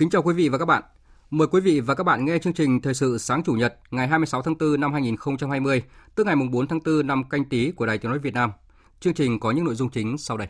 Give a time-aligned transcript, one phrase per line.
[0.00, 0.82] Kính chào quý vị và các bạn.
[1.30, 4.08] Mời quý vị và các bạn nghe chương trình Thời sự sáng Chủ nhật ngày
[4.08, 5.82] 26 tháng 4 năm 2020,
[6.14, 8.52] tức ngày 4 tháng 4 năm canh tí của Đài Tiếng Nói Việt Nam.
[9.00, 10.48] Chương trình có những nội dung chính sau đây.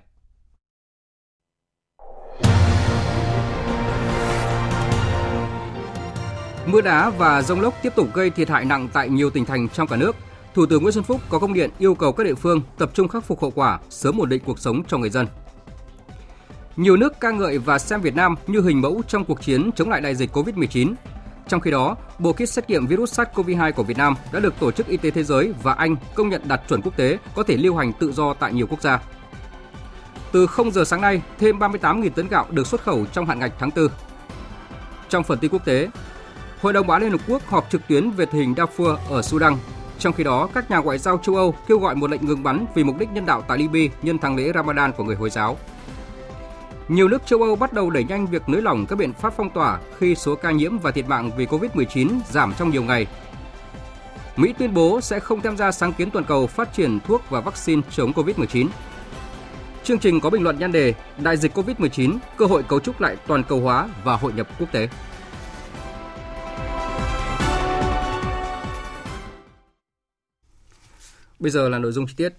[6.67, 9.69] Mưa đá và rông lốc tiếp tục gây thiệt hại nặng tại nhiều tỉnh thành
[9.69, 10.17] trong cả nước.
[10.55, 13.09] Thủ tướng Nguyễn Xuân Phúc có công điện yêu cầu các địa phương tập trung
[13.09, 15.27] khắc phục hậu quả, sớm ổn định cuộc sống cho người dân.
[16.77, 19.91] Nhiều nước ca ngợi và xem Việt Nam như hình mẫu trong cuộc chiến chống
[19.91, 20.95] lại đại dịch COVID-19.
[21.49, 24.71] Trong khi đó, bộ kit xét nghiệm virus SARS-CoV-2 của Việt Nam đã được Tổ
[24.71, 27.57] chức Y tế Thế giới và Anh công nhận đạt chuẩn quốc tế có thể
[27.57, 29.01] lưu hành tự do tại nhiều quốc gia.
[30.33, 33.53] Từ 0 giờ sáng nay, thêm 38.000 tấn gạo được xuất khẩu trong hạn ngạch
[33.59, 33.89] tháng 4.
[35.09, 35.89] Trong phần tin quốc tế,
[36.61, 39.23] Hội đồng Bảo an Liên Hợp Quốc họp trực tuyến về tình hình Darfur ở
[39.23, 39.57] Sudan.
[39.99, 42.67] Trong khi đó, các nhà ngoại giao châu Âu kêu gọi một lệnh ngừng bắn
[42.75, 45.59] vì mục đích nhân đạo tại Libya nhân tháng lễ Ramadan của người Hồi giáo.
[46.91, 49.51] Nhiều nước châu Âu bắt đầu đẩy nhanh việc nới lỏng các biện pháp phong
[49.51, 53.07] tỏa khi số ca nhiễm và thiệt mạng vì Covid-19 giảm trong nhiều ngày.
[54.37, 57.41] Mỹ tuyên bố sẽ không tham gia sáng kiến toàn cầu phát triển thuốc và
[57.41, 58.69] vaccine chống Covid-19.
[59.85, 63.17] Chương trình có bình luận nhan đề Đại dịch Covid-19, cơ hội cấu trúc lại
[63.27, 64.89] toàn cầu hóa và hội nhập quốc tế.
[71.39, 72.33] Bây giờ là nội dung chi tiết.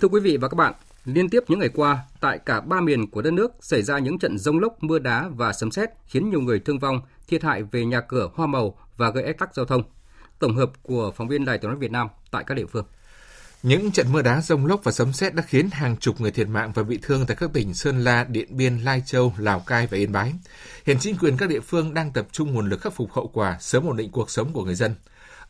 [0.00, 0.74] Thưa quý vị và các bạn,
[1.14, 4.18] Liên tiếp những ngày qua, tại cả ba miền của đất nước xảy ra những
[4.18, 7.62] trận rông lốc, mưa đá và sấm sét khiến nhiều người thương vong, thiệt hại
[7.62, 9.82] về nhà cửa, hoa màu và gây ách tắc giao thông.
[10.38, 12.84] Tổng hợp của phóng viên Đài Tiếng nói Việt Nam tại các địa phương.
[13.62, 16.48] Những trận mưa đá, rông lốc và sấm sét đã khiến hàng chục người thiệt
[16.48, 19.86] mạng và bị thương tại các tỉnh Sơn La, Điện Biên, Lai Châu, Lào Cai
[19.86, 20.34] và Yên Bái.
[20.86, 23.56] Hiện chính quyền các địa phương đang tập trung nguồn lực khắc phục hậu quả,
[23.60, 24.94] sớm ổn định cuộc sống của người dân.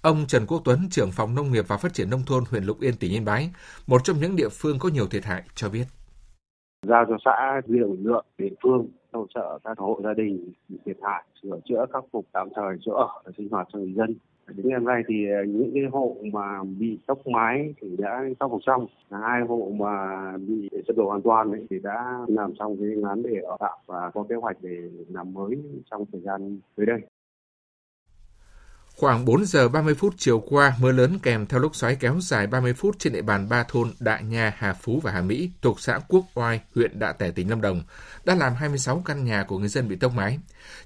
[0.02, 2.80] Ông Trần Quốc Tuấn, trưởng phòng nông nghiệp và phát triển nông thôn huyện Lục
[2.80, 3.50] Yên, tỉnh Yên Bái,
[3.86, 5.84] một trong những địa phương có nhiều thiệt hại cho biết.
[6.86, 10.52] Giao cho xã huy động lực lượng địa phương hỗ trợ các hộ gia đình
[10.68, 13.92] bị thiệt hại, sửa chữa khắc phục tạm thời chỗ ở sinh hoạt cho người
[13.96, 14.14] dân.
[14.48, 18.24] Đến ngày hôm nay thì ờ, những cái hộ mà bị tốc mái thì đã
[18.40, 18.86] khắc phục xong.
[19.10, 19.96] Hai hộ mà
[20.36, 23.56] bị sập đổ hoàn toàn ấy thì đã làm xong cái phương án để ở
[23.60, 24.76] tạm và có kế hoạch để
[25.08, 25.58] làm mới
[25.90, 27.00] trong thời gian tới đây.
[28.98, 32.46] Khoảng 4 giờ 30 phút chiều qua, mưa lớn kèm theo lốc xoáy kéo dài
[32.46, 35.80] 30 phút trên địa bàn ba thôn Đại Nha, Hà Phú và Hà Mỹ thuộc
[35.80, 37.82] xã Quốc Oai, huyện Đạ Tẻ, tỉnh Lâm Đồng,
[38.24, 40.38] đã làm 26 căn nhà của người dân bị tốc mái.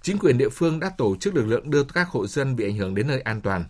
[0.03, 2.77] Chính quyền địa phương đã tổ chức lực lượng đưa các hộ dân bị ảnh
[2.77, 3.65] hưởng đến nơi an toàn.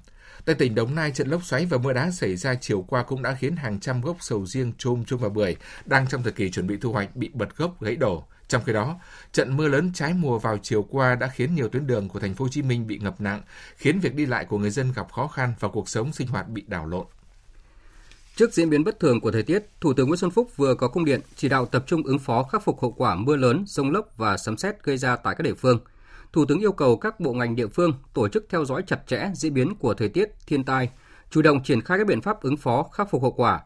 [0.44, 3.22] Tại tỉnh Đồng Nai, trận lốc xoáy và mưa đá xảy ra chiều qua cũng
[3.22, 6.50] đã khiến hàng trăm gốc sầu riêng, trôm trôm và bưởi đang trong thời kỳ
[6.50, 8.24] chuẩn bị thu hoạch bị bật gốc gãy đổ.
[8.52, 8.96] Trong khi đó,
[9.32, 12.34] trận mưa lớn trái mùa vào chiều qua đã khiến nhiều tuyến đường của thành
[12.34, 13.42] phố Hồ Chí Minh bị ngập nặng,
[13.76, 16.48] khiến việc đi lại của người dân gặp khó khăn và cuộc sống sinh hoạt
[16.48, 17.06] bị đảo lộn.
[18.36, 20.88] Trước diễn biến bất thường của thời tiết, Thủ tướng Nguyễn Xuân Phúc vừa có
[20.88, 23.90] công điện chỉ đạo tập trung ứng phó khắc phục hậu quả mưa lớn, rông
[23.90, 25.80] lốc và sấm sét gây ra tại các địa phương.
[26.32, 29.30] Thủ tướng yêu cầu các bộ ngành địa phương tổ chức theo dõi chặt chẽ
[29.34, 30.90] diễn biến của thời tiết, thiên tai,
[31.30, 33.60] chủ động triển khai các biện pháp ứng phó khắc phục hậu quả,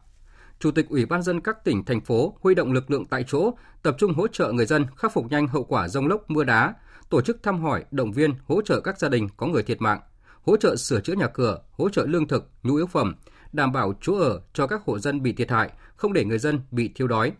[0.61, 3.51] Chủ tịch Ủy ban dân các tỉnh, thành phố huy động lực lượng tại chỗ,
[3.83, 6.75] tập trung hỗ trợ người dân khắc phục nhanh hậu quả rông lốc mưa đá,
[7.11, 10.01] tổ chức thăm hỏi, động viên, hỗ trợ các gia đình có người thiệt mạng,
[10.43, 13.15] hỗ trợ sửa chữa nhà cửa, hỗ trợ lương thực, nhu yếu phẩm,
[13.53, 16.61] đảm bảo chỗ ở cho các hộ dân bị thiệt hại, không để người dân
[16.71, 17.33] bị thiếu đói.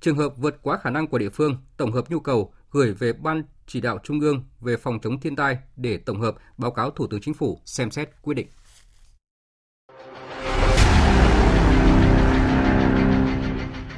[0.00, 3.12] Trường hợp vượt quá khả năng của địa phương, tổng hợp nhu cầu gửi về
[3.12, 6.90] Ban chỉ đạo Trung ương về phòng chống thiên tai để tổng hợp báo cáo
[6.90, 8.48] Thủ tướng Chính phủ xem xét quyết định.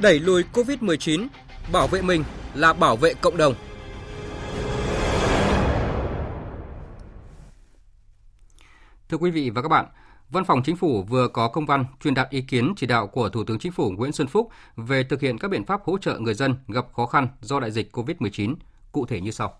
[0.03, 1.27] Đẩy lùi COVID-19,
[1.71, 2.23] bảo vệ mình
[2.55, 3.53] là bảo vệ cộng đồng.
[9.09, 9.85] Thưa quý vị và các bạn,
[10.29, 13.29] Văn phòng Chính phủ vừa có công văn truyền đạt ý kiến chỉ đạo của
[13.29, 16.19] Thủ tướng Chính phủ Nguyễn Xuân Phúc về thực hiện các biện pháp hỗ trợ
[16.19, 18.55] người dân gặp khó khăn do đại dịch COVID-19,
[18.91, 19.59] cụ thể như sau.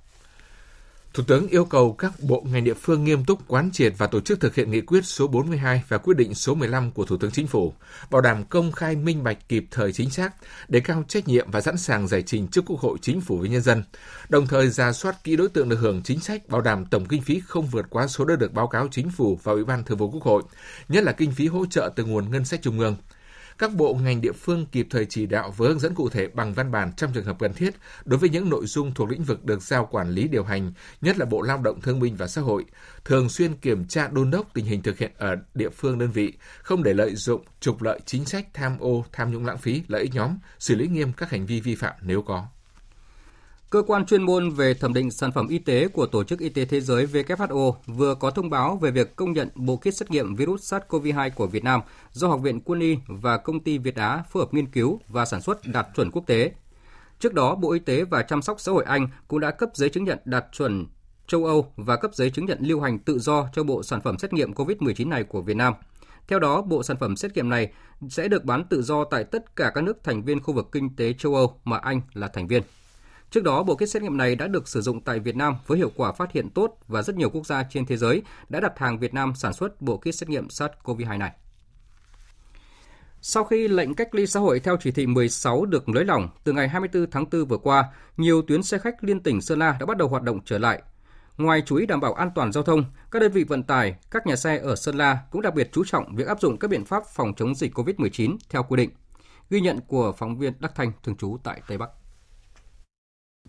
[1.14, 4.22] Thủ tướng yêu cầu các bộ ngành địa phương nghiêm túc quán triệt và tổ
[4.22, 7.32] chức thực hiện nghị quyết số 42 và quyết định số 15 của Thủ tướng
[7.32, 7.74] Chính phủ,
[8.12, 10.34] bảo đảm công khai minh bạch kịp thời chính xác,
[10.68, 13.50] đề cao trách nhiệm và sẵn sàng giải trình trước Quốc hội Chính phủ với
[13.50, 13.84] nhân dân.
[14.30, 17.22] Đồng thời ra soát kỹ đối tượng được hưởng chính sách, bảo đảm tổng kinh
[17.22, 19.98] phí không vượt quá số đã được báo cáo Chính phủ và Ủy ban Thường
[19.98, 20.44] vụ Quốc hội,
[20.90, 22.96] nhất là kinh phí hỗ trợ từ nguồn ngân sách trung ương
[23.58, 26.54] các bộ ngành địa phương kịp thời chỉ đạo với hướng dẫn cụ thể bằng
[26.54, 27.74] văn bản trong trường hợp cần thiết
[28.06, 31.18] đối với những nội dung thuộc lĩnh vực được giao quản lý điều hành, nhất
[31.18, 32.66] là Bộ Lao động Thương binh và Xã hội,
[33.06, 36.34] thường xuyên kiểm tra đôn đốc tình hình thực hiện ở địa phương đơn vị,
[36.62, 40.02] không để lợi dụng trục lợi chính sách tham ô, tham nhũng lãng phí, lợi
[40.02, 42.48] ích nhóm, xử lý nghiêm các hành vi vi phạm nếu có.
[43.74, 46.50] Cơ quan chuyên môn về thẩm định sản phẩm y tế của Tổ chức Y
[46.50, 50.12] tế Thế giới WHO vừa có thông báo về việc công nhận bộ kit xét
[50.12, 51.82] nghiệm virus SARS-CoV-2 của Việt Nam
[52.12, 55.26] do Học viện Quân y và công ty Việt Á phối hợp nghiên cứu và
[55.26, 56.52] sản xuất đạt chuẩn quốc tế.
[57.20, 59.90] Trước đó, Bộ Y tế và Chăm sóc xã hội Anh cũng đã cấp giấy
[59.90, 60.88] chứng nhận đạt chuẩn
[61.28, 64.18] châu Âu và cấp giấy chứng nhận lưu hành tự do cho bộ sản phẩm
[64.18, 65.74] xét nghiệm COVID-19 này của Việt Nam.
[66.28, 67.72] Theo đó, bộ sản phẩm xét nghiệm này
[68.10, 70.96] sẽ được bán tự do tại tất cả các nước thành viên khu vực kinh
[70.96, 72.64] tế châu Âu mà Anh là thành viên.
[73.34, 75.78] Trước đó, bộ kit xét nghiệm này đã được sử dụng tại Việt Nam với
[75.78, 78.80] hiệu quả phát hiện tốt và rất nhiều quốc gia trên thế giới đã đặt
[78.80, 81.32] hàng Việt Nam sản xuất bộ kit xét nghiệm SARS-CoV-2 này.
[83.22, 86.52] Sau khi lệnh cách ly xã hội theo chỉ thị 16 được nới lỏng từ
[86.52, 87.86] ngày 24 tháng 4 vừa qua,
[88.18, 90.82] nhiều tuyến xe khách liên tỉnh Sơn La đã bắt đầu hoạt động trở lại.
[91.38, 94.28] Ngoài chú ý đảm bảo an toàn giao thông, các đơn vị vận tải, các
[94.28, 96.86] nhà xe ở Sơn La cũng đặc biệt chú trọng việc áp dụng các biện
[96.86, 98.90] pháp phòng chống dịch COVID-19 theo quy định.
[99.50, 101.90] Ghi nhận của phóng viên Đắc Thanh thường trú tại Tây Bắc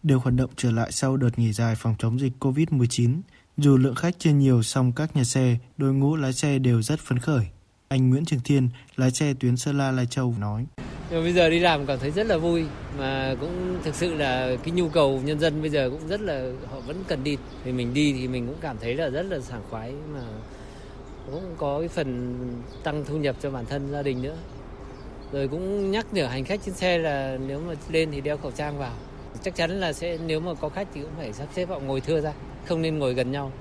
[0.04, 3.20] đều hoạt động trở lại sau đợt nghỉ dài phòng chống dịch COVID-19.
[3.56, 7.00] Dù lượng khách chưa nhiều song các nhà xe, đội ngũ lái xe đều rất
[7.00, 7.46] phấn khởi.
[7.88, 10.66] Anh Nguyễn Trường Thiên, lái xe tuyến Sơn La Lai Châu nói.
[11.10, 12.64] Nhưng bây giờ đi làm cảm thấy rất là vui
[12.98, 16.52] mà cũng thực sự là cái nhu cầu nhân dân bây giờ cũng rất là
[16.70, 19.40] họ vẫn cần đi thì mình đi thì mình cũng cảm thấy là rất là
[19.40, 20.22] sảng khoái mà
[21.26, 22.38] cũng có cái phần
[22.82, 24.36] tăng thu nhập cho bản thân gia đình nữa
[25.32, 28.50] rồi cũng nhắc nhở hành khách trên xe là nếu mà lên thì đeo khẩu
[28.50, 28.92] trang vào
[29.42, 32.00] chắc chắn là sẽ nếu mà có khách thì cũng phải sắp xếp họ ngồi
[32.00, 32.32] thưa ra,
[32.66, 33.52] không nên ngồi gần nhau.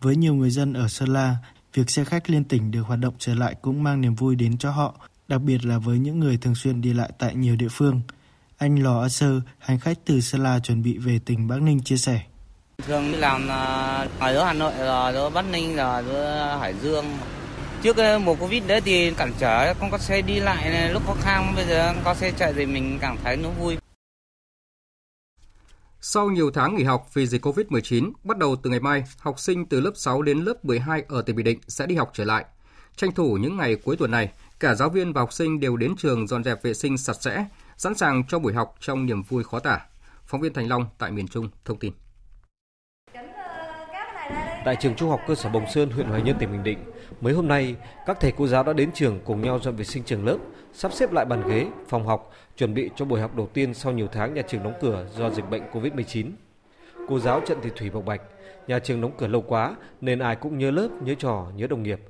[0.00, 1.36] Với nhiều người dân ở Sơn La,
[1.74, 4.58] việc xe khách liên tỉnh được hoạt động trở lại cũng mang niềm vui đến
[4.58, 4.94] cho họ,
[5.28, 8.00] đặc biệt là với những người thường xuyên đi lại tại nhiều địa phương.
[8.58, 11.80] Anh Lò A Sơ, hành khách từ Sơn La chuẩn bị về tỉnh Bắc Ninh
[11.80, 12.20] chia sẻ.
[12.86, 13.48] Thường đi làm
[14.18, 17.04] ở giữa Hà Nội, là giữa Bắc Ninh, là giữa Hải Dương.
[17.82, 21.14] Trước mùa Covid đấy thì cản trở không có xe đi lại này, lúc khó
[21.20, 23.76] khăn, bây giờ có xe chạy thì mình cảm thấy nó vui.
[26.04, 29.66] Sau nhiều tháng nghỉ học vì dịch COVID-19, bắt đầu từ ngày mai, học sinh
[29.66, 32.44] từ lớp 6 đến lớp 12 ở tỉnh Bình Định sẽ đi học trở lại.
[32.96, 35.94] Tranh thủ những ngày cuối tuần này, cả giáo viên và học sinh đều đến
[35.98, 37.46] trường dọn dẹp vệ sinh sạch sẽ,
[37.76, 39.80] sẵn sàng cho buổi học trong niềm vui khó tả.
[40.26, 41.92] Phóng viên Thành Long tại miền Trung thông tin.
[44.64, 46.78] Tại trường Trung học cơ sở Bồng Sơn, huyện Hoài Nhơn, tỉnh Bình Định,
[47.20, 47.76] mấy hôm nay,
[48.06, 50.38] các thầy cô giáo đã đến trường cùng nhau dọn vệ sinh trường lớp,
[50.72, 53.92] sắp xếp lại bàn ghế, phòng học, chuẩn bị cho buổi học đầu tiên sau
[53.92, 56.30] nhiều tháng nhà trường đóng cửa do dịch bệnh Covid-19.
[57.08, 58.20] Cô giáo Trận Thị Thủy bộc bạch,
[58.66, 61.82] nhà trường đóng cửa lâu quá nên ai cũng nhớ lớp, nhớ trò, nhớ đồng
[61.82, 62.00] nghiệp.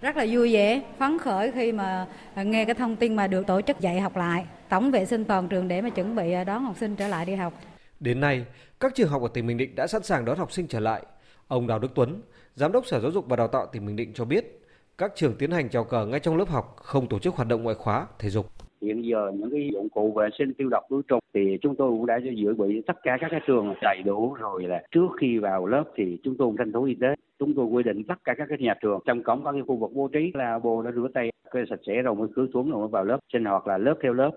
[0.00, 3.60] Rất là vui vẻ, phấn khởi khi mà nghe cái thông tin mà được tổ
[3.60, 6.76] chức dạy học lại, tổng vệ sinh toàn trường để mà chuẩn bị đón học
[6.80, 7.52] sinh trở lại đi học.
[8.00, 8.44] Đến nay,
[8.80, 11.02] các trường học ở tỉnh Bình Định đã sẵn sàng đón học sinh trở lại.
[11.48, 12.22] Ông Đào Đức Tuấn,
[12.54, 14.65] Giám đốc Sở Giáo dục và Đào tạo tỉnh Bình Định cho biết,
[14.98, 17.62] các trường tiến hành chào cờ ngay trong lớp học, không tổ chức hoạt động
[17.62, 18.46] ngoại khóa, thể dục.
[18.80, 21.90] Hiện giờ những cái dụng cụ vệ sinh tiêu độc khử trùng thì chúng tôi
[21.90, 25.38] cũng đã dự bị tất cả các cái trường đầy đủ rồi là trước khi
[25.38, 27.06] vào lớp thì chúng tôi tranh thủ y tế
[27.38, 29.76] chúng tôi quy định tất cả các cái nhà trường trong cổng có cái khu
[29.76, 32.70] vực bố trí là bồ đã rửa tay cái sạch sẽ rồi mới khử xuống
[32.70, 34.30] rồi mới vào lớp sinh hoạt là lớp theo lớp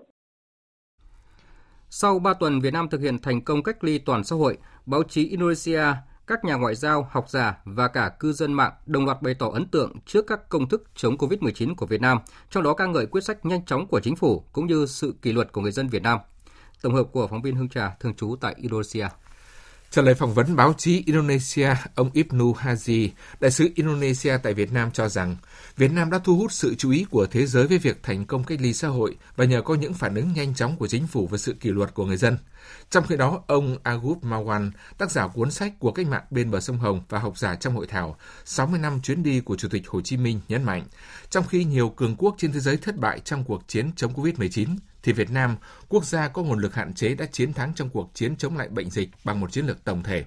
[1.92, 5.02] sau 3 tuần Việt Nam thực hiện thành công cách ly toàn xã hội, báo
[5.02, 5.82] chí Indonesia
[6.30, 9.46] các nhà ngoại giao, học giả và cả cư dân mạng đồng loạt bày tỏ
[9.52, 12.18] ấn tượng trước các công thức chống COVID-19 của Việt Nam,
[12.50, 15.32] trong đó ca ngợi quyết sách nhanh chóng của chính phủ cũng như sự kỷ
[15.32, 16.18] luật của người dân Việt Nam.
[16.82, 19.08] Tổng hợp của phóng viên Hương Trà thường trú tại Indonesia.
[19.92, 23.08] Trả lời phỏng vấn báo chí Indonesia, ông Ibnu Haji,
[23.40, 25.36] đại sứ Indonesia tại Việt Nam cho rằng
[25.76, 28.44] Việt Nam đã thu hút sự chú ý của thế giới với việc thành công
[28.44, 31.26] cách ly xã hội và nhờ có những phản ứng nhanh chóng của chính phủ
[31.26, 32.38] và sự kỷ luật của người dân.
[32.90, 36.60] Trong khi đó, ông Agut Mawan, tác giả cuốn sách của cách mạng bên bờ
[36.60, 39.88] sông Hồng và học giả trong hội thảo 60 năm chuyến đi của Chủ tịch
[39.88, 40.84] Hồ Chí Minh nhấn mạnh,
[41.30, 44.76] trong khi nhiều cường quốc trên thế giới thất bại trong cuộc chiến chống COVID-19,
[45.02, 45.56] thì Việt Nam,
[45.88, 48.68] quốc gia có nguồn lực hạn chế đã chiến thắng trong cuộc chiến chống lại
[48.68, 50.24] bệnh dịch bằng một chiến lược tổng thể.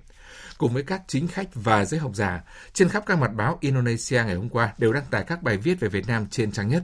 [0.57, 4.23] cùng với các chính khách và giới học giả, trên khắp các mặt báo Indonesia
[4.25, 6.83] ngày hôm qua đều đăng tải các bài viết về Việt Nam trên trang nhất.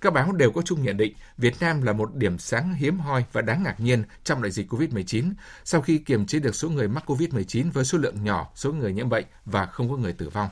[0.00, 3.24] Các báo đều có chung nhận định Việt Nam là một điểm sáng hiếm hoi
[3.32, 5.32] và đáng ngạc nhiên trong đại dịch COVID-19
[5.64, 8.92] sau khi kiềm chế được số người mắc COVID-19 với số lượng nhỏ số người
[8.92, 10.48] nhiễm bệnh và không có người tử vong.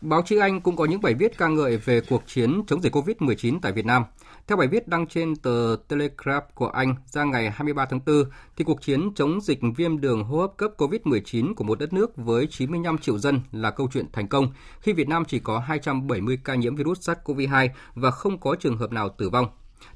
[0.00, 2.94] Báo chí Anh cũng có những bài viết ca ngợi về cuộc chiến chống dịch
[2.94, 4.04] COVID-19 tại Việt Nam.
[4.46, 8.24] Theo bài viết đăng trên tờ Telegraph của Anh ra ngày 23 tháng 4,
[8.56, 12.16] thì cuộc chiến chống dịch viêm đường hô hấp cấp COVID-19 của một đất nước
[12.16, 16.38] với 95 triệu dân là câu chuyện thành công, khi Việt Nam chỉ có 270
[16.44, 19.46] ca nhiễm virus SARS-CoV-2 và không có trường hợp nào tử vong.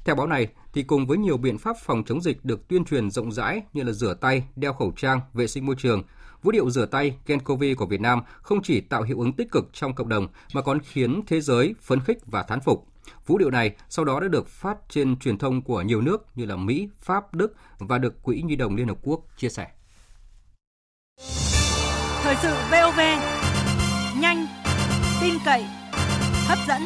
[0.05, 3.11] Theo báo này, thì cùng với nhiều biện pháp phòng chống dịch được tuyên truyền
[3.11, 6.03] rộng rãi như là rửa tay, đeo khẩu trang, vệ sinh môi trường,
[6.45, 9.69] Vũ điệu rửa tay Gencovi của Việt Nam không chỉ tạo hiệu ứng tích cực
[9.73, 12.87] trong cộng đồng mà còn khiến thế giới phấn khích và thán phục.
[13.25, 16.45] Vũ điệu này sau đó đã được phát trên truyền thông của nhiều nước như
[16.45, 19.67] là Mỹ, Pháp, Đức và được Quỹ Nhi đồng Liên Hợp Quốc chia sẻ.
[22.23, 22.99] Thời sự VOV,
[24.21, 24.47] nhanh,
[25.21, 25.65] tin cậy,
[26.47, 26.81] hấp dẫn.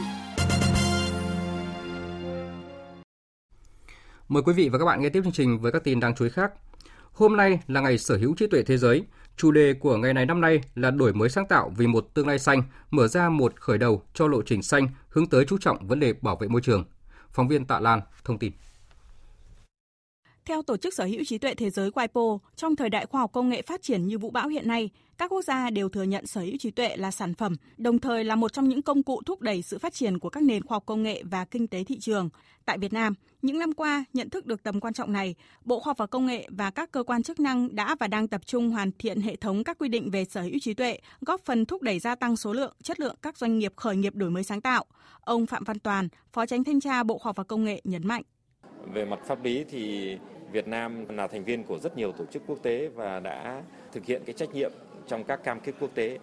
[4.30, 6.26] Mời quý vị và các bạn nghe tiếp chương trình với các tin đáng chú
[6.26, 6.52] ý khác.
[7.14, 9.04] Hôm nay là ngày sở hữu trí tuệ thế giới.
[9.40, 12.28] Chủ đề của ngày này năm nay là đổi mới sáng tạo vì một tương
[12.28, 15.88] lai xanh, mở ra một khởi đầu cho lộ trình xanh hướng tới chú trọng
[15.88, 16.86] vấn đề bảo vệ môi trường.
[17.32, 18.52] Phóng viên Tạ Lan thông tin.
[20.46, 23.32] Theo Tổ chức Sở hữu trí tuệ thế giới WIPO, trong thời đại khoa học
[23.34, 26.26] công nghệ phát triển như vũ bão hiện nay, các quốc gia đều thừa nhận
[26.26, 29.22] sở hữu trí tuệ là sản phẩm, đồng thời là một trong những công cụ
[29.26, 31.84] thúc đẩy sự phát triển của các nền khoa học công nghệ và kinh tế
[31.84, 32.30] thị trường.
[32.66, 35.90] Tại Việt Nam, những năm qua, nhận thức được tầm quan trọng này, Bộ Khoa
[35.90, 38.70] học và Công nghệ và các cơ quan chức năng đã và đang tập trung
[38.70, 41.82] hoàn thiện hệ thống các quy định về sở hữu trí tuệ, góp phần thúc
[41.82, 44.62] đẩy gia tăng số lượng, chất lượng các doanh nghiệp khởi nghiệp đổi mới sáng
[44.62, 44.86] tạo.
[45.22, 48.08] Ông Phạm Văn Toàn, Phó Tránh Thanh tra Bộ Khoa học và Công nghệ nhấn
[48.08, 48.24] mạnh.
[48.94, 50.16] Về mặt pháp lý thì
[50.52, 53.62] Việt Nam là thành viên của rất nhiều tổ chức quốc tế và đã
[53.92, 54.72] thực hiện cái trách nhiệm
[55.10, 56.18] trong các cam kết quốc tế.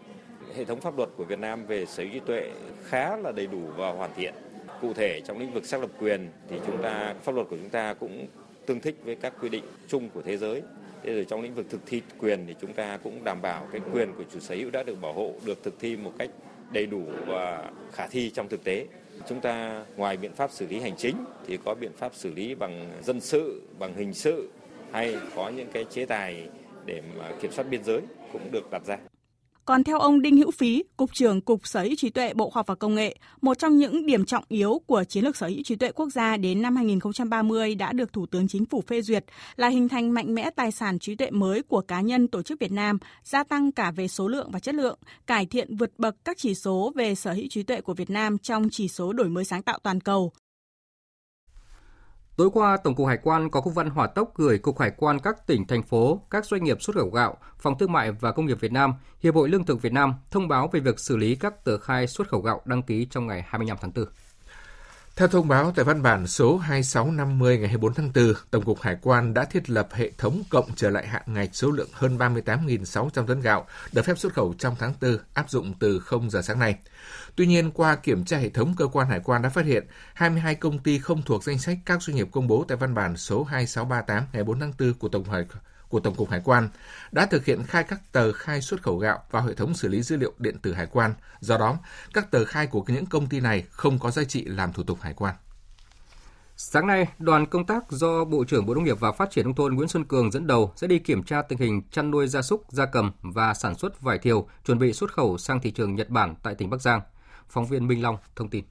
[0.57, 2.51] Hệ thống pháp luật của Việt Nam về sở hữu trí tuệ
[2.85, 4.35] khá là đầy đủ và hoàn thiện.
[4.81, 7.71] Cụ thể trong lĩnh vực xác lập quyền thì chúng ta pháp luật của chúng
[7.71, 8.27] ta cũng
[8.67, 10.63] tương thích với các quy định chung của thế giới.
[11.03, 13.81] Thế rồi trong lĩnh vực thực thi quyền thì chúng ta cũng đảm bảo cái
[13.93, 16.31] quyền của chủ sở hữu đã được bảo hộ, được thực thi một cách
[16.73, 18.87] đầy đủ và khả thi trong thực tế.
[19.29, 21.17] Chúng ta ngoài biện pháp xử lý hành chính
[21.47, 24.49] thì có biện pháp xử lý bằng dân sự, bằng hình sự
[24.93, 26.49] hay có những cái chế tài
[26.85, 28.01] để mà kiểm soát biên giới
[28.33, 28.97] cũng được đặt ra.
[29.67, 32.61] Còn theo ông Đinh Hữu Phí, Cục trưởng Cục Sở hữu trí tuệ Bộ Khoa
[32.61, 35.63] học và Công nghệ, một trong những điểm trọng yếu của chiến lược sở hữu
[35.65, 39.25] trí tuệ quốc gia đến năm 2030 đã được Thủ tướng Chính phủ phê duyệt
[39.57, 42.61] là hình thành mạnh mẽ tài sản trí tuệ mới của cá nhân tổ chức
[42.61, 46.15] Việt Nam, gia tăng cả về số lượng và chất lượng, cải thiện vượt bậc
[46.25, 49.29] các chỉ số về sở hữu trí tuệ của Việt Nam trong chỉ số đổi
[49.29, 50.33] mới sáng tạo toàn cầu,
[52.37, 55.19] Tối qua, Tổng cục Hải quan có công văn hỏa tốc gửi Cục Hải quan
[55.19, 58.47] các tỉnh, thành phố, các doanh nghiệp xuất khẩu gạo, Phòng Thương mại và Công
[58.47, 61.37] nghiệp Việt Nam, Hiệp hội Lương thực Việt Nam thông báo về việc xử lý
[61.37, 64.05] các tờ khai xuất khẩu gạo đăng ký trong ngày 25 tháng 4.
[65.17, 68.97] Theo thông báo tại văn bản số 2650 ngày 24 tháng 4, Tổng cục Hải
[69.03, 73.27] quan đã thiết lập hệ thống cộng trở lại hạn ngạch số lượng hơn 38.600
[73.27, 76.59] tấn gạo được phép xuất khẩu trong tháng 4 áp dụng từ 0 giờ sáng
[76.59, 76.77] nay.
[77.37, 80.55] Tuy nhiên, qua kiểm tra hệ thống, cơ quan hải quan đã phát hiện 22
[80.55, 83.45] công ty không thuộc danh sách các doanh nghiệp công bố tại văn bản số
[83.45, 85.45] 2638 ngày 4 tháng 4 của Tổng Hải
[85.89, 86.69] của Tổng cục Hải quan
[87.13, 90.03] đã thực hiện khai các tờ khai xuất khẩu gạo vào hệ thống xử lý
[90.03, 91.15] dữ liệu điện tử hải quan.
[91.41, 91.79] Do đó,
[92.15, 94.99] các tờ khai của những công ty này không có giá trị làm thủ tục
[95.01, 95.35] hải quan.
[96.59, 99.55] Sáng nay, đoàn công tác do Bộ trưởng Bộ Nông nghiệp và Phát triển nông
[99.55, 102.43] thôn Nguyễn Xuân Cường dẫn đầu sẽ đi kiểm tra tình hình chăn nuôi gia
[102.43, 105.95] súc, gia cầm và sản xuất vải thiều chuẩn bị xuất khẩu sang thị trường
[105.95, 107.01] Nhật Bản tại tỉnh Bắc Giang.
[107.49, 108.65] Phóng viên Minh Long thông tin.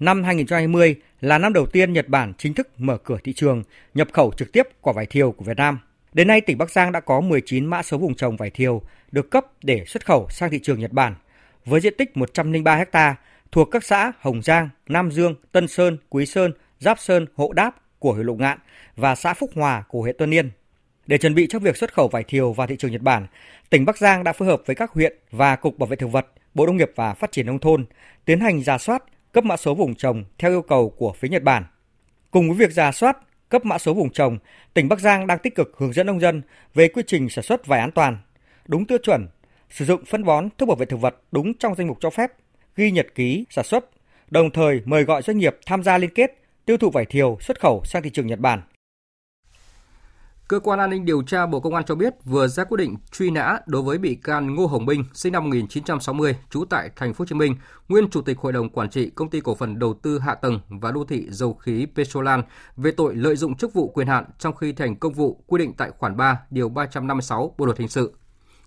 [0.00, 3.62] Năm 2020 là năm đầu tiên Nhật Bản chính thức mở cửa thị trường
[3.94, 5.78] nhập khẩu trực tiếp quả vải thiều của Việt Nam.
[6.12, 9.30] Đến nay, tỉnh Bắc Giang đã có 19 mã số vùng trồng vải thiều được
[9.30, 11.14] cấp để xuất khẩu sang thị trường Nhật Bản
[11.64, 13.14] với diện tích 103 ha
[13.52, 17.76] thuộc các xã Hồng Giang, Nam Dương, Tân Sơn, Quý Sơn, Giáp Sơn, Hộ Đáp
[17.98, 18.58] của huyện Lục Ngạn
[18.96, 20.50] và xã Phúc Hòa của huyện Tuân Yên.
[21.06, 23.26] Để chuẩn bị cho việc xuất khẩu vải thiều vào thị trường Nhật Bản,
[23.70, 26.26] tỉnh Bắc Giang đã phối hợp với các huyện và Cục Bảo vệ Thực vật,
[26.54, 27.86] Bộ Nông nghiệp và Phát triển Nông thôn
[28.24, 29.02] tiến hành giả soát,
[29.32, 31.64] cấp mã số vùng trồng theo yêu cầu của phía Nhật Bản.
[32.30, 33.16] Cùng với việc giả soát,
[33.48, 34.38] cấp mã số vùng trồng,
[34.74, 36.42] tỉnh Bắc Giang đang tích cực hướng dẫn nông dân
[36.74, 38.18] về quy trình sản xuất vải an toàn,
[38.66, 39.28] đúng tiêu chuẩn,
[39.70, 42.30] sử dụng phân bón, thuốc bảo vệ thực vật đúng trong danh mục cho phép,
[42.76, 43.84] ghi nhật ký sản xuất,
[44.30, 46.30] đồng thời mời gọi doanh nghiệp tham gia liên kết
[46.64, 48.62] tiêu thụ vải thiều xuất khẩu sang thị trường Nhật Bản
[50.48, 52.96] Cơ quan an ninh điều tra Bộ Công an cho biết vừa ra quyết định
[53.12, 57.14] truy nã đối với bị can Ngô Hồng Minh, sinh năm 1960, trú tại thành
[57.14, 57.56] phố Hồ Chí Minh,
[57.88, 60.60] nguyên chủ tịch hội đồng quản trị công ty cổ phần đầu tư hạ tầng
[60.68, 62.42] và đô thị dầu khí Petrolan
[62.76, 65.72] về tội lợi dụng chức vụ quyền hạn trong khi thành công vụ quy định
[65.76, 68.14] tại khoản 3 điều 356 Bộ luật hình sự.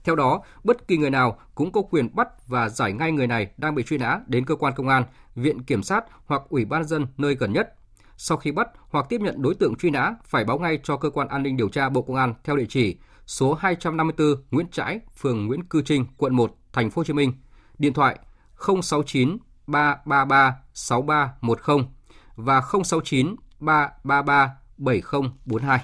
[0.03, 3.51] Theo đó, bất kỳ người nào cũng có quyền bắt và giải ngay người này
[3.57, 5.03] đang bị truy nã đến cơ quan công an,
[5.35, 7.75] viện kiểm sát hoặc ủy ban dân nơi gần nhất
[8.24, 11.10] sau khi bắt hoặc tiếp nhận đối tượng truy nã phải báo ngay cho cơ
[11.10, 12.98] quan an ninh điều tra Bộ Công an theo địa chỉ
[13.28, 17.34] số 254 Nguyễn Trãi, phường Nguyễn Cư Trinh, quận 1, thành phố Hồ Chí Minh.
[17.78, 18.20] Điện thoại
[18.68, 19.38] 069
[19.68, 21.88] 333 6310
[22.36, 25.80] và 069 333 7042.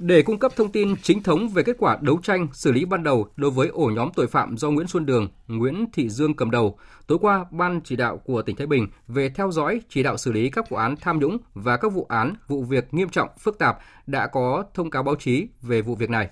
[0.00, 3.02] Để cung cấp thông tin chính thống về kết quả đấu tranh xử lý ban
[3.02, 6.50] đầu đối với ổ nhóm tội phạm do Nguyễn Xuân Đường, Nguyễn Thị Dương cầm
[6.50, 10.16] đầu, tối qua Ban chỉ đạo của tỉnh Thái Bình về theo dõi chỉ đạo
[10.16, 13.28] xử lý các vụ án tham nhũng và các vụ án, vụ việc nghiêm trọng,
[13.38, 16.28] phức tạp đã có thông cáo báo chí về vụ việc này.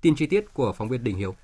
[0.00, 1.34] Tin chi tiết của phóng viên Đình Hiếu.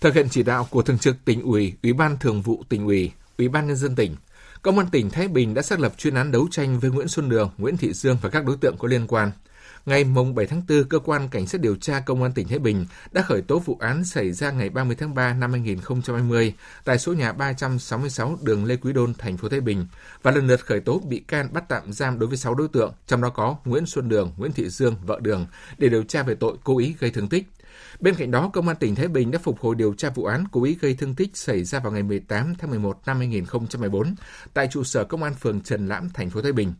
[0.00, 3.12] Thực hiện chỉ đạo của Thường trực tỉnh ủy, Ủy ban Thường vụ tỉnh ủy,
[3.38, 4.16] Ủy ban nhân dân tỉnh,
[4.62, 7.28] Công an tỉnh Thái Bình đã xác lập chuyên án đấu tranh với Nguyễn Xuân
[7.28, 9.30] Đường, Nguyễn Thị Dương và các đối tượng có liên quan–
[9.86, 12.86] Ngày 7 tháng 4, Cơ quan Cảnh sát điều tra Công an tỉnh Thái Bình
[13.12, 17.12] đã khởi tố vụ án xảy ra ngày 30 tháng 3 năm 2020 tại số
[17.12, 19.86] nhà 366 đường Lê Quý Đôn, thành phố Thái Bình
[20.22, 22.92] và lần lượt khởi tố bị can bắt tạm giam đối với 6 đối tượng,
[23.06, 25.46] trong đó có Nguyễn Xuân Đường, Nguyễn Thị Dương, vợ Đường,
[25.78, 27.44] để điều tra về tội cố ý gây thương tích.
[28.00, 30.44] Bên cạnh đó, Công an tỉnh Thái Bình đã phục hồi điều tra vụ án
[30.52, 34.14] cố ý gây thương tích xảy ra vào ngày 18 tháng 11 năm 2014
[34.54, 36.72] tại trụ sở Công an phường Trần Lãm, thành phố Thái Bình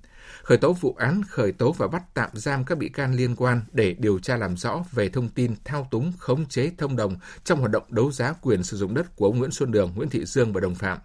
[0.42, 3.60] khởi tố vụ án khởi tố và bắt tạm giam các bị can liên quan
[3.72, 7.58] để điều tra làm rõ về thông tin thao túng khống chế thông đồng trong
[7.58, 10.24] hoạt động đấu giá quyền sử dụng đất của ông Nguyễn Xuân Đường, Nguyễn Thị
[10.24, 10.98] Dương và đồng phạm.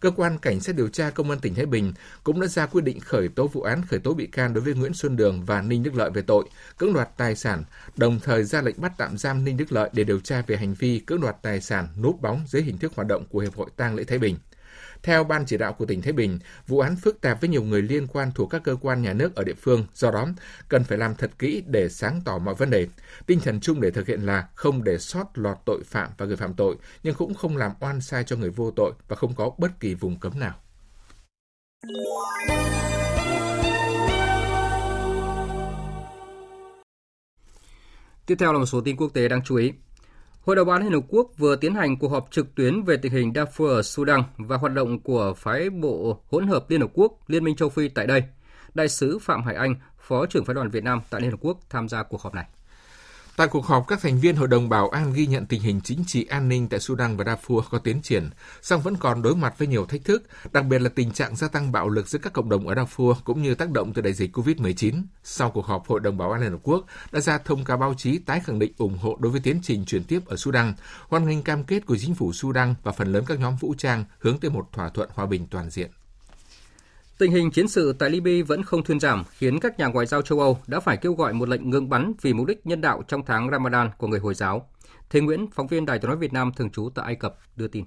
[0.00, 1.92] Cơ quan Cảnh sát điều tra Công an tỉnh Thái Bình
[2.24, 4.74] cũng đã ra quyết định khởi tố vụ án khởi tố bị can đối với
[4.74, 6.48] Nguyễn Xuân Đường và Ninh Đức Lợi về tội
[6.78, 7.64] cưỡng đoạt tài sản,
[7.96, 10.74] đồng thời ra lệnh bắt tạm giam Ninh Đức Lợi để điều tra về hành
[10.74, 13.70] vi cưỡng đoạt tài sản núp bóng dưới hình thức hoạt động của Hiệp hội
[13.76, 14.36] tang lễ Thái Bình.
[15.02, 17.82] Theo Ban chỉ đạo của tỉnh Thái Bình, vụ án phức tạp với nhiều người
[17.82, 20.28] liên quan thuộc các cơ quan nhà nước ở địa phương, do đó
[20.68, 22.88] cần phải làm thật kỹ để sáng tỏ mọi vấn đề.
[23.26, 26.36] Tinh thần chung để thực hiện là không để sót lọt tội phạm và người
[26.36, 29.50] phạm tội, nhưng cũng không làm oan sai cho người vô tội và không có
[29.58, 30.54] bất kỳ vùng cấm nào.
[38.26, 39.72] Tiếp theo là một số tin quốc tế đáng chú ý.
[40.46, 42.96] Hội đồng bảo an Liên Hợp Quốc vừa tiến hành cuộc họp trực tuyến về
[42.96, 46.90] tình hình Darfur ở Sudan và hoạt động của phái bộ hỗn hợp Liên Hợp
[46.94, 48.22] Quốc Liên minh châu Phi tại đây.
[48.74, 51.58] Đại sứ Phạm Hải Anh, Phó trưởng phái đoàn Việt Nam tại Liên Hợp Quốc
[51.70, 52.44] tham gia cuộc họp này.
[53.42, 56.04] Tại cuộc họp, các thành viên Hội đồng Bảo an ghi nhận tình hình chính
[56.06, 58.30] trị an ninh tại Sudan và Darfur có tiến triển,
[58.62, 61.48] song vẫn còn đối mặt với nhiều thách thức, đặc biệt là tình trạng gia
[61.48, 64.12] tăng bạo lực giữa các cộng đồng ở Darfur cũng như tác động từ đại
[64.12, 65.02] dịch COVID-19.
[65.24, 67.94] Sau cuộc họp, Hội đồng Bảo an Liên Hợp Quốc đã ra thông cáo báo
[67.94, 70.74] chí tái khẳng định ủng hộ đối với tiến trình chuyển tiếp ở Sudan,
[71.08, 74.04] hoan nghênh cam kết của chính phủ Sudan và phần lớn các nhóm vũ trang
[74.18, 75.90] hướng tới một thỏa thuận hòa bình toàn diện.
[77.22, 80.22] Tình hình chiến sự tại Libya vẫn không thuyên giảm, khiến các nhà ngoại giao
[80.22, 83.02] châu Âu đã phải kêu gọi một lệnh ngừng bắn vì mục đích nhân đạo
[83.08, 84.70] trong tháng Ramadan của người Hồi giáo.
[85.10, 87.68] Thế Nguyễn, phóng viên Đài tiếng nói Việt Nam thường trú tại Ai Cập đưa
[87.68, 87.84] tin.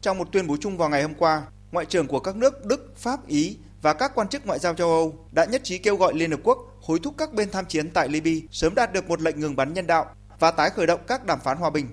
[0.00, 2.96] Trong một tuyên bố chung vào ngày hôm qua, ngoại trưởng của các nước Đức,
[2.96, 6.14] Pháp, Ý và các quan chức ngoại giao châu Âu đã nhất trí kêu gọi
[6.14, 9.20] Liên Hợp Quốc hối thúc các bên tham chiến tại Libya sớm đạt được một
[9.20, 11.86] lệnh ngừng bắn nhân đạo và tái khởi động các đàm phán hòa bình.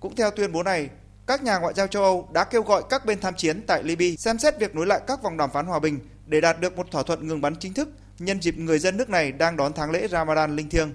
[0.00, 0.90] Cũng theo tuyên bố này,
[1.32, 4.06] các nhà ngoại giao châu Âu đã kêu gọi các bên tham chiến tại Libya
[4.18, 6.90] xem xét việc nối lại các vòng đàm phán hòa bình để đạt được một
[6.90, 9.90] thỏa thuận ngừng bắn chính thức nhân dịp người dân nước này đang đón tháng
[9.90, 10.92] lễ Ramadan linh thiêng.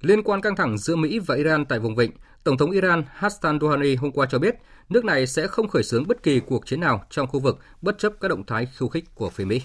[0.00, 2.12] Liên quan căng thẳng giữa Mỹ và Iran tại vùng vịnh,
[2.44, 4.54] Tổng thống Iran Hassan Rouhani hôm qua cho biết
[4.88, 7.98] nước này sẽ không khởi xướng bất kỳ cuộc chiến nào trong khu vực bất
[7.98, 9.62] chấp các động thái khiêu khích của phía Mỹ.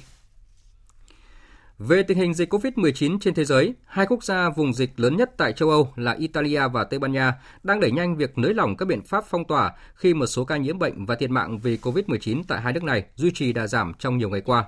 [1.80, 5.32] Về tình hình dịch COVID-19 trên thế giới, hai quốc gia vùng dịch lớn nhất
[5.38, 7.34] tại châu Âu là Italia và Tây Ban Nha
[7.64, 10.58] đang đẩy nhanh việc nới lỏng các biện pháp phong tỏa khi một số ca
[10.58, 13.94] nhiễm bệnh và thiệt mạng vì COVID-19 tại hai nước này duy trì đà giảm
[14.00, 14.66] trong nhiều ngày qua.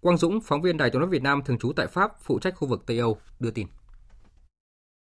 [0.00, 2.54] Quang Dũng, phóng viên Đài tiếng nói Việt Nam thường trú tại Pháp, phụ trách
[2.56, 3.66] khu vực Tây Âu, đưa tin.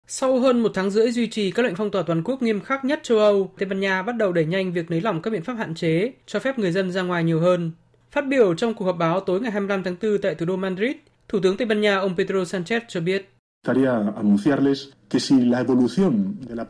[0.06, 2.84] Sau hơn một tháng rưỡi duy trì các lệnh phong tỏa toàn quốc nghiêm khắc
[2.84, 5.42] nhất châu Âu, Tây Ban Nha bắt đầu đẩy nhanh việc nới lỏng các biện
[5.42, 7.72] pháp hạn chế, cho phép người dân ra ngoài nhiều hơn.
[8.10, 10.96] Phát biểu trong cuộc họp báo tối ngày 25 tháng 4 tại thủ đô Madrid,
[11.28, 13.32] Thủ tướng Tây Ban Nha ông Pedro Sanchez cho biết.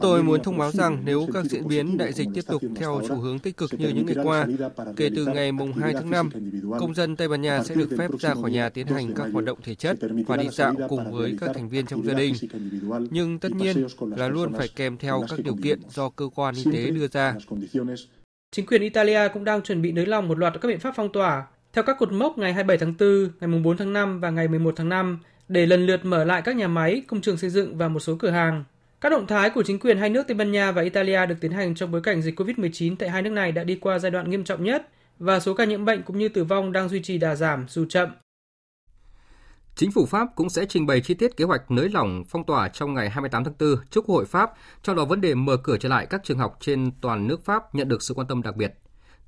[0.00, 3.14] Tôi muốn thông báo rằng nếu các diễn biến đại dịch tiếp tục theo xu
[3.14, 4.46] hướng tích cực như những ngày qua,
[4.96, 6.30] kể từ ngày mùng 2 tháng 5,
[6.80, 9.44] công dân Tây Ban Nha sẽ được phép ra khỏi nhà tiến hành các hoạt
[9.44, 12.34] động thể chất và đi dạo cùng với các thành viên trong gia đình.
[13.10, 16.64] Nhưng tất nhiên là luôn phải kèm theo các điều kiện do cơ quan y
[16.72, 17.34] tế đưa ra.
[18.50, 21.12] Chính quyền Italia cũng đang chuẩn bị nới lỏng một loạt các biện pháp phong
[21.12, 24.48] tỏa theo các cột mốc ngày 27 tháng 4, ngày 4 tháng 5 và ngày
[24.48, 27.78] 11 tháng 5 để lần lượt mở lại các nhà máy, công trường xây dựng
[27.78, 28.64] và một số cửa hàng.
[29.00, 31.52] Các động thái của chính quyền hai nước Tây Ban Nha và Italia được tiến
[31.52, 34.30] hành trong bối cảnh dịch COVID-19 tại hai nước này đã đi qua giai đoạn
[34.30, 37.18] nghiêm trọng nhất và số ca nhiễm bệnh cũng như tử vong đang duy trì
[37.18, 38.08] đà giảm dù chậm.
[39.74, 42.68] Chính phủ Pháp cũng sẽ trình bày chi tiết kế hoạch nới lỏng phong tỏa
[42.68, 45.76] trong ngày 28 tháng 4 trước Quốc hội Pháp, trong đó vấn đề mở cửa
[45.80, 48.56] trở lại các trường học trên toàn nước Pháp nhận được sự quan tâm đặc
[48.56, 48.74] biệt.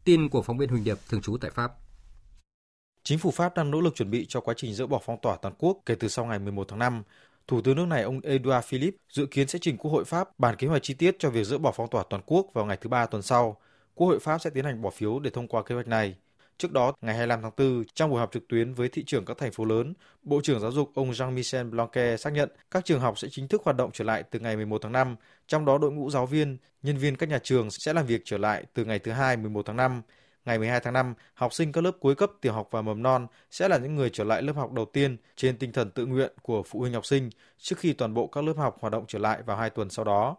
[0.04, 1.72] Tin của phóng viên Huỳnh Điệp thường trú tại Pháp.
[3.08, 5.36] Chính phủ Pháp đang nỗ lực chuẩn bị cho quá trình dỡ bỏ phong tỏa
[5.36, 7.02] toàn quốc kể từ sau ngày 11 tháng 5.
[7.46, 10.56] Thủ tướng nước này ông Edouard Philippe dự kiến sẽ trình Quốc hội Pháp bàn
[10.56, 12.88] kế hoạch chi tiết cho việc dỡ bỏ phong tỏa toàn quốc vào ngày thứ
[12.88, 13.56] ba tuần sau.
[13.94, 16.16] Quốc hội Pháp sẽ tiến hành bỏ phiếu để thông qua kế hoạch này.
[16.58, 19.38] Trước đó, ngày 25 tháng 4, trong buổi họp trực tuyến với thị trưởng các
[19.38, 23.18] thành phố lớn, Bộ trưởng Giáo dục ông Jean-Michel Blanquer xác nhận các trường học
[23.18, 25.16] sẽ chính thức hoạt động trở lại từ ngày 11 tháng 5,
[25.46, 28.38] trong đó đội ngũ giáo viên, nhân viên các nhà trường sẽ làm việc trở
[28.38, 30.02] lại từ ngày thứ hai 11 tháng 5.
[30.48, 33.26] Ngày 12 tháng 5, học sinh các lớp cuối cấp tiểu học và mầm non
[33.50, 36.32] sẽ là những người trở lại lớp học đầu tiên trên tinh thần tự nguyện
[36.42, 39.18] của phụ huynh học sinh trước khi toàn bộ các lớp học hoạt động trở
[39.18, 40.36] lại vào hai tuần sau đó.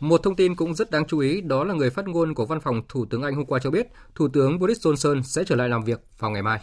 [0.00, 2.60] Một thông tin cũng rất đáng chú ý đó là người phát ngôn của văn
[2.60, 5.68] phòng Thủ tướng Anh hôm qua cho biết Thủ tướng Boris Johnson sẽ trở lại
[5.68, 6.60] làm việc vào ngày mai.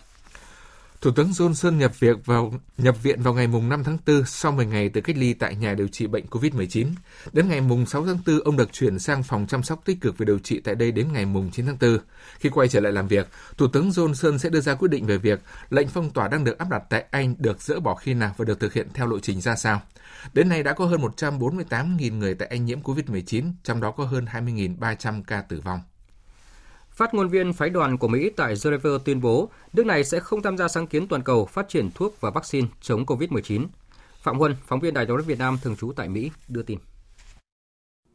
[1.01, 4.51] Thủ tướng Johnson nhập viện vào nhập viện vào ngày mùng 5 tháng 4 sau
[4.51, 6.87] 10 ngày từ cách ly tại nhà điều trị bệnh COVID-19.
[7.33, 10.17] Đến ngày mùng 6 tháng 4, ông được chuyển sang phòng chăm sóc tích cực
[10.17, 11.97] về điều trị tại đây đến ngày mùng 9 tháng 4.
[12.39, 15.17] Khi quay trở lại làm việc, Thủ tướng Johnson sẽ đưa ra quyết định về
[15.17, 18.33] việc lệnh phong tỏa đang được áp đặt tại Anh được dỡ bỏ khi nào
[18.37, 19.81] và được thực hiện theo lộ trình ra sao.
[20.33, 24.25] Đến nay đã có hơn 148.000 người tại Anh nhiễm COVID-19, trong đó có hơn
[24.25, 25.81] 20.300 ca tử vong.
[26.97, 30.41] Phát ngôn viên phái đoàn của Mỹ tại Geneva tuyên bố nước này sẽ không
[30.41, 33.65] tham gia sáng kiến toàn cầu phát triển thuốc và vaccine chống COVID-19.
[34.21, 36.79] Phạm Huân, phóng viên Đài tiếng nói Việt Nam thường trú tại Mỹ, đưa tin.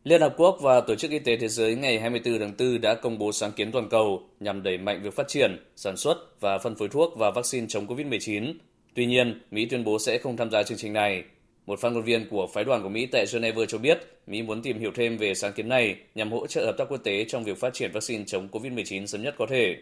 [0.04, 2.94] Liên Hợp Quốc và Tổ chức Y tế Thế giới ngày 24 tháng 4 đã
[2.94, 6.58] công bố sáng kiến toàn cầu nhằm đẩy mạnh việc phát triển, sản xuất và
[6.58, 8.54] phân phối thuốc và vaccine chống COVID-19.
[8.94, 11.24] Tuy nhiên, Mỹ tuyên bố sẽ không tham gia chương trình này
[11.66, 14.62] một phát ngôn viên của phái đoàn của Mỹ tại Geneva cho biết, Mỹ muốn
[14.62, 17.44] tìm hiểu thêm về sáng kiến này nhằm hỗ trợ hợp tác quốc tế trong
[17.44, 19.76] việc phát triển vaccine chống COVID-19 sớm nhất có thể.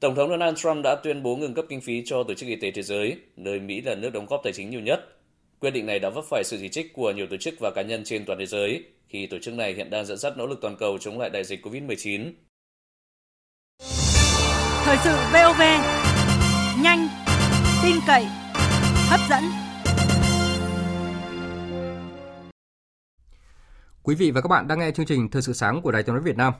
[0.00, 2.56] Tổng thống Donald Trump đã tuyên bố ngừng cấp kinh phí cho Tổ chức Y
[2.56, 5.00] tế Thế giới, nơi Mỹ là nước đóng góp tài chính nhiều nhất.
[5.60, 7.82] Quyết định này đã vấp phải sự chỉ trích của nhiều tổ chức và cá
[7.82, 10.58] nhân trên toàn thế giới, khi tổ chức này hiện đang dẫn dắt nỗ lực
[10.62, 12.32] toàn cầu chống lại đại dịch COVID-19.
[14.84, 15.60] Thời sự VOV,
[16.82, 17.08] nhanh,
[17.82, 18.24] tin cậy,
[19.08, 19.65] hấp dẫn.
[24.06, 26.14] Quý vị và các bạn đang nghe chương trình Thời sự sáng của Đài Tiếng
[26.14, 26.52] nói Việt Nam.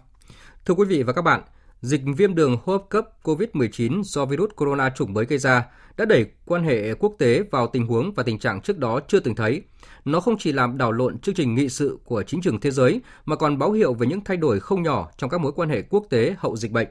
[0.65, 1.43] Thưa quý vị và các bạn,
[1.81, 6.05] dịch viêm đường hô hấp cấp COVID-19 do virus corona chủng mới gây ra đã
[6.05, 9.35] đẩy quan hệ quốc tế vào tình huống và tình trạng trước đó chưa từng
[9.35, 9.63] thấy.
[10.05, 13.01] Nó không chỉ làm đảo lộn chương trình nghị sự của chính trường thế giới
[13.25, 15.83] mà còn báo hiệu về những thay đổi không nhỏ trong các mối quan hệ
[15.83, 16.89] quốc tế hậu dịch bệnh.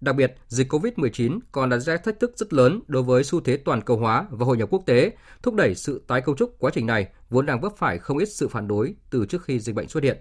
[0.00, 3.56] Đặc biệt, dịch COVID-19 còn đặt ra thách thức rất lớn đối với xu thế
[3.56, 6.70] toàn cầu hóa và hội nhập quốc tế, thúc đẩy sự tái cấu trúc quá
[6.74, 9.74] trình này vốn đang vấp phải không ít sự phản đối từ trước khi dịch
[9.74, 10.18] bệnh xuất hiện.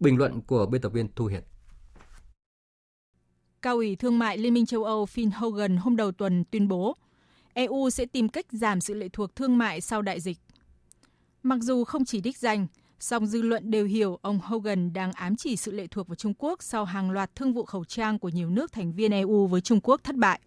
[0.00, 1.42] Bình luận của biên tập viên Thu Hiền.
[3.62, 6.96] Cao ủy Thương mại Liên minh châu Âu Phil Hogan hôm đầu tuần tuyên bố
[7.54, 10.38] EU sẽ tìm cách giảm sự lệ thuộc thương mại sau đại dịch.
[11.42, 12.66] Mặc dù không chỉ đích danh,
[13.00, 16.34] song dư luận đều hiểu ông Hogan đang ám chỉ sự lệ thuộc vào Trung
[16.38, 19.60] Quốc sau hàng loạt thương vụ khẩu trang của nhiều nước thành viên EU với
[19.60, 20.40] Trung Quốc thất bại.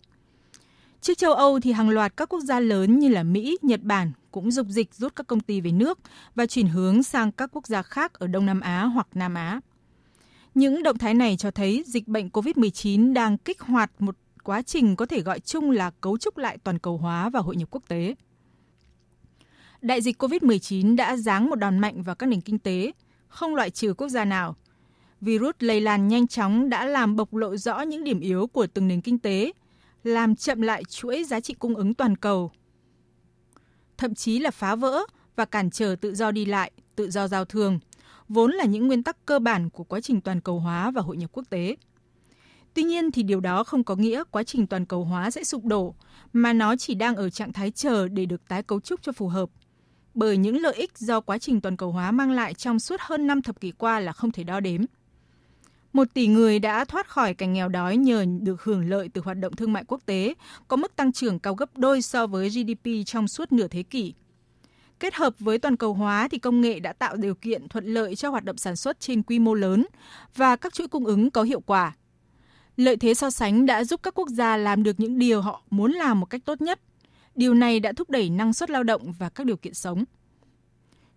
[1.02, 4.12] Trước châu Âu thì hàng loạt các quốc gia lớn như là Mỹ, Nhật Bản
[4.32, 6.00] cũng dục dịch rút các công ty về nước
[6.36, 9.60] và chuyển hướng sang các quốc gia khác ở Đông Nam Á hoặc Nam Á.
[10.56, 14.96] Những động thái này cho thấy dịch bệnh COVID-19 đang kích hoạt một quá trình
[14.96, 17.84] có thể gọi chung là cấu trúc lại toàn cầu hóa và hội nhập quốc
[17.88, 18.16] tế.
[19.82, 22.92] Đại dịch COVID-19 đã giáng một đòn mạnh vào các nền kinh tế,
[23.28, 24.56] không loại trừ quốc gia nào.
[25.22, 28.88] Virus lây lan nhanh chóng đã làm bộc lộ rõ những điểm yếu của từng
[28.88, 29.52] nền kinh tế,
[30.04, 32.52] làm chậm lại chuỗi giá trị cung ứng toàn cầu,
[33.98, 35.00] thậm chí là phá vỡ
[35.36, 37.80] và cản trở tự do đi lại, tự do giao thương,
[38.30, 41.18] vốn là những nguyên tắc cơ bản của quá trình toàn cầu hóa và hội
[41.18, 41.76] nhập quốc tế.
[42.74, 45.66] Tuy nhiên thì điều đó không có nghĩa quá trình toàn cầu hóa sẽ sụp
[45.66, 45.96] đổ,
[46.34, 49.28] mà nó chỉ đang ở trạng thái chờ để được tái cấu trúc cho phù
[49.28, 49.50] hợp
[50.14, 53.28] bởi những lợi ích do quá trình toàn cầu hóa mang lại trong suốt hơn
[53.28, 54.82] 5 thập kỷ qua là không thể đo đếm.
[55.94, 59.38] Một tỷ người đã thoát khỏi cảnh nghèo đói nhờ được hưởng lợi từ hoạt
[59.38, 60.34] động thương mại quốc tế,
[60.68, 64.14] có mức tăng trưởng cao gấp đôi so với GDP trong suốt nửa thế kỷ.
[65.00, 68.16] Kết hợp với toàn cầu hóa thì công nghệ đã tạo điều kiện thuận lợi
[68.16, 69.86] cho hoạt động sản xuất trên quy mô lớn
[70.36, 71.96] và các chuỗi cung ứng có hiệu quả.
[72.78, 75.92] Lợi thế so sánh đã giúp các quốc gia làm được những điều họ muốn
[75.92, 76.80] làm một cách tốt nhất
[77.36, 80.04] Điều này đã thúc đẩy năng suất lao động và các điều kiện sống.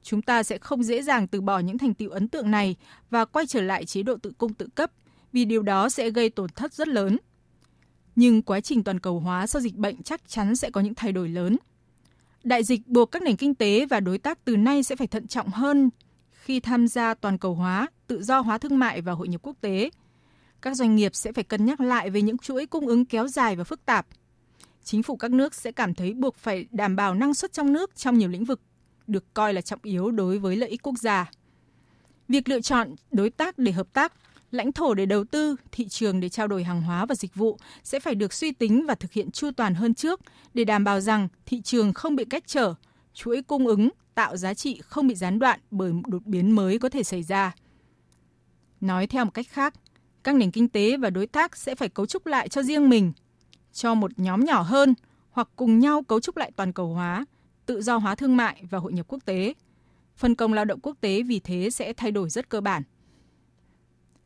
[0.03, 2.77] Chúng ta sẽ không dễ dàng từ bỏ những thành tựu ấn tượng này
[3.11, 4.91] và quay trở lại chế độ tự cung tự cấp
[5.33, 7.19] vì điều đó sẽ gây tổn thất rất lớn.
[8.17, 11.13] nhưng quá trình toàn cầu hóa sau dịch bệnh chắc chắn sẽ có những thay
[11.13, 11.57] đổi lớn.
[12.45, 15.27] Đại dịch buộc các nền kinh tế và đối tác từ nay sẽ phải thận
[15.27, 15.91] trọng hơn
[16.31, 19.57] khi tham gia toàn cầu hóa, tự do hóa thương mại và hội nhập quốc
[19.61, 19.91] tế.
[20.63, 23.57] Các doanh nghiệp sẽ phải cân nhắc lại về những chuỗi cung ứng kéo dài
[23.57, 24.07] và phức tạp.
[24.85, 27.97] Chính phủ các nước sẽ cảm thấy buộc phải đảm bảo năng suất trong nước
[27.97, 28.61] trong nhiều lĩnh vực
[29.07, 31.31] được coi là trọng yếu đối với lợi ích quốc gia.
[32.29, 34.13] Việc lựa chọn đối tác để hợp tác,
[34.51, 37.59] lãnh thổ để đầu tư, thị trường để trao đổi hàng hóa và dịch vụ
[37.83, 40.21] sẽ phải được suy tính và thực hiện chu toàn hơn trước
[40.55, 42.75] để đảm bảo rằng thị trường không bị cách trở,
[43.15, 46.79] chuỗi cung ứng tạo giá trị không bị gián đoạn bởi một đột biến mới
[46.79, 47.55] có thể xảy ra.
[48.81, 49.75] Nói theo một cách khác,
[50.25, 53.13] các nền kinh tế và đối tác sẽ phải cấu trúc lại cho riêng mình,
[53.73, 54.95] cho một nhóm nhỏ hơn
[55.31, 57.25] hoặc cùng nhau cấu trúc lại toàn cầu hóa,
[57.67, 59.55] tự do hóa thương mại và hội nhập quốc tế.
[60.17, 62.83] Phân công lao động quốc tế vì thế sẽ thay đổi rất cơ bản.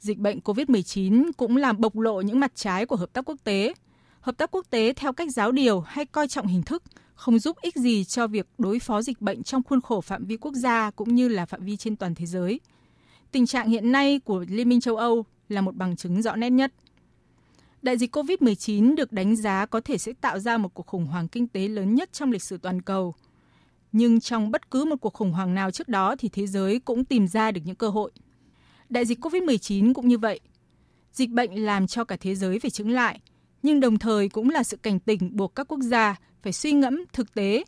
[0.00, 3.74] Dịch bệnh COVID-19 cũng làm bộc lộ những mặt trái của hợp tác quốc tế.
[4.20, 6.82] Hợp tác quốc tế theo cách giáo điều hay coi trọng hình thức
[7.14, 10.36] không giúp ích gì cho việc đối phó dịch bệnh trong khuôn khổ phạm vi
[10.36, 12.60] quốc gia cũng như là phạm vi trên toàn thế giới.
[13.32, 16.50] Tình trạng hiện nay của Liên minh châu Âu là một bằng chứng rõ nét
[16.50, 16.72] nhất.
[17.86, 21.28] Đại dịch COVID-19 được đánh giá có thể sẽ tạo ra một cuộc khủng hoảng
[21.28, 23.14] kinh tế lớn nhất trong lịch sử toàn cầu.
[23.92, 27.04] Nhưng trong bất cứ một cuộc khủng hoảng nào trước đó thì thế giới cũng
[27.04, 28.10] tìm ra được những cơ hội.
[28.88, 30.40] Đại dịch COVID-19 cũng như vậy.
[31.12, 33.20] Dịch bệnh làm cho cả thế giới phải chứng lại,
[33.62, 37.04] nhưng đồng thời cũng là sự cảnh tỉnh buộc các quốc gia phải suy ngẫm
[37.12, 37.64] thực tế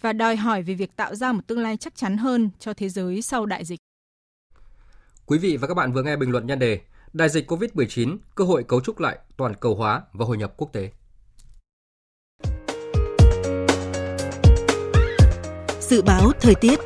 [0.00, 2.88] và đòi hỏi về việc tạo ra một tương lai chắc chắn hơn cho thế
[2.88, 3.80] giới sau đại dịch.
[5.26, 6.80] Quý vị và các bạn vừa nghe bình luận nhan đề
[7.12, 10.72] Đại dịch COVID-19, cơ hội cấu trúc lại toàn cầu hóa và hội nhập quốc
[10.72, 10.90] tế.
[15.80, 16.78] Dự báo thời tiết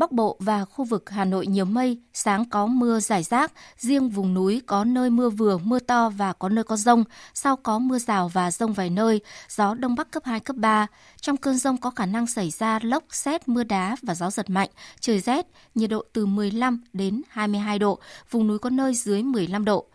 [0.00, 4.08] Bắc Bộ và khu vực Hà Nội nhiều mây, sáng có mưa rải rác, riêng
[4.08, 7.78] vùng núi có nơi mưa vừa, mưa to và có nơi có rông, sau có
[7.78, 10.86] mưa rào và rông vài nơi, gió Đông Bắc cấp 2, cấp 3.
[11.20, 14.50] Trong cơn rông có khả năng xảy ra lốc, xét, mưa đá và gió giật
[14.50, 14.68] mạnh,
[15.00, 17.98] trời rét, nhiệt độ từ 15 đến 22 độ,
[18.30, 19.86] vùng núi có nơi dưới 15 độ.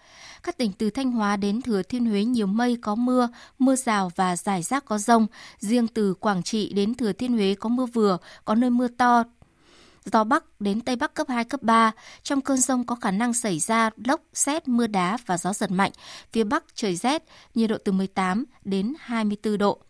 [0.43, 3.27] Các tỉnh từ Thanh Hóa đến Thừa Thiên Huế nhiều mây có mưa,
[3.59, 5.27] mưa rào và rải rác có rông.
[5.59, 9.23] Riêng từ Quảng Trị đến Thừa Thiên Huế có mưa vừa, có nơi mưa to,
[10.05, 11.91] gió Bắc đến Tây Bắc cấp 2, cấp 3.
[12.23, 15.71] Trong cơn rông có khả năng xảy ra lốc, xét, mưa đá và gió giật
[15.71, 15.91] mạnh.
[16.31, 19.84] Phía Bắc trời rét, nhiệt độ từ 18 đến 24 độ.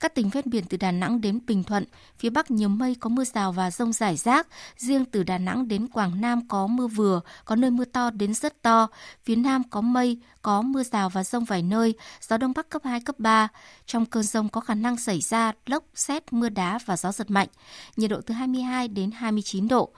[0.00, 1.84] Các tỉnh ven biển từ Đà Nẵng đến Bình Thuận,
[2.18, 4.46] phía Bắc nhiều mây có mưa rào và rông rải rác.
[4.76, 8.34] Riêng từ Đà Nẵng đến Quảng Nam có mưa vừa, có nơi mưa to đến
[8.34, 8.88] rất to.
[9.24, 12.82] Phía Nam có mây, có mưa rào và rông vài nơi, gió Đông Bắc cấp
[12.84, 13.48] 2, cấp 3.
[13.86, 17.30] Trong cơn rông có khả năng xảy ra lốc, xét, mưa đá và gió giật
[17.30, 17.48] mạnh.
[17.96, 19.90] Nhiệt độ từ 22 đến 29 độ.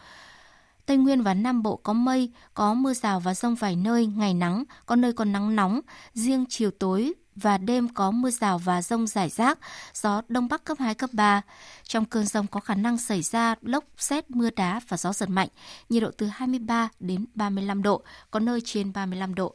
[0.86, 4.34] Tây Nguyên và Nam Bộ có mây, có mưa rào và rông vài nơi, ngày
[4.34, 5.80] nắng, có nơi còn nắng nóng.
[6.14, 9.58] Riêng chiều tối và đêm có mưa rào và rông rải rác,
[9.94, 11.42] gió đông bắc cấp 2, cấp 3.
[11.82, 15.28] Trong cơn rông có khả năng xảy ra lốc, xét, mưa đá và gió giật
[15.28, 15.48] mạnh,
[15.88, 19.54] nhiệt độ từ 23 đến 35 độ, có nơi trên 35 độ.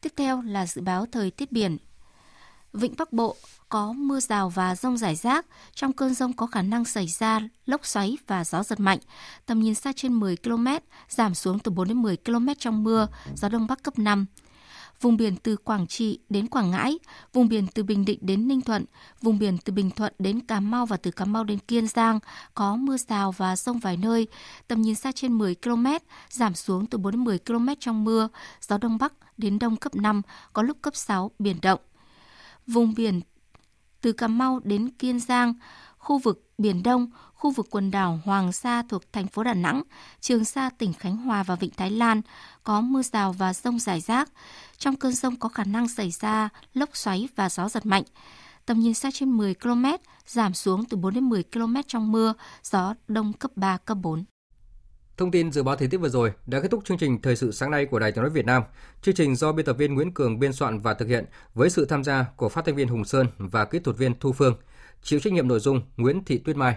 [0.00, 1.76] Tiếp theo là dự báo thời tiết biển.
[2.72, 3.36] Vịnh Bắc Bộ
[3.68, 7.40] có mưa rào và rông rải rác, trong cơn rông có khả năng xảy ra
[7.66, 8.98] lốc xoáy và gió giật mạnh.
[9.46, 10.66] Tầm nhìn xa trên 10 km,
[11.08, 14.26] giảm xuống từ 4 đến 10 km trong mưa, gió đông bắc cấp 5
[15.00, 16.98] vùng biển từ Quảng Trị đến Quảng Ngãi,
[17.32, 18.84] vùng biển từ Bình Định đến Ninh Thuận,
[19.22, 22.18] vùng biển từ Bình Thuận đến Cà Mau và từ Cà Mau đến Kiên Giang
[22.54, 24.26] có mưa rào và rông vài nơi,
[24.68, 25.86] tầm nhìn xa trên 10 km,
[26.30, 28.28] giảm xuống từ 4 đến 10 km trong mưa,
[28.60, 31.80] gió đông bắc đến đông cấp 5, có lúc cấp 6, biển động.
[32.66, 33.20] Vùng biển
[34.00, 35.54] từ Cà Mau đến Kiên Giang,
[35.98, 39.82] khu vực Biển Đông, khu vực quần đảo Hoàng Sa thuộc thành phố Đà Nẵng,
[40.20, 42.22] Trường Sa tỉnh Khánh Hòa và Vịnh Thái Lan
[42.64, 44.28] có mưa rào và rông rải rác.
[44.78, 48.02] Trong cơn rông có khả năng xảy ra lốc xoáy và gió giật mạnh.
[48.66, 49.84] Tầm nhìn xa trên 10 km,
[50.26, 54.24] giảm xuống từ 4 đến 10 km trong mưa, gió đông cấp 3, cấp 4.
[55.16, 57.52] Thông tin dự báo thời tiết vừa rồi đã kết thúc chương trình Thời sự
[57.52, 58.62] sáng nay của Đài Tiếng nói Việt Nam.
[59.02, 61.24] Chương trình do biên tập viên Nguyễn Cường biên soạn và thực hiện
[61.54, 64.32] với sự tham gia của phát thanh viên Hùng Sơn và kỹ thuật viên Thu
[64.32, 64.56] Phương.
[65.02, 66.76] Chịu trách nhiệm nội dung Nguyễn Thị Tuyết Mai.